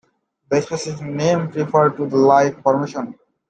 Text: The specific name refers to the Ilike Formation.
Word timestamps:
The 0.49 0.63
specific 0.63 1.05
name 1.05 1.51
refers 1.51 1.95
to 1.97 2.07
the 2.07 2.17
Ilike 2.17 2.63
Formation. 2.63 3.13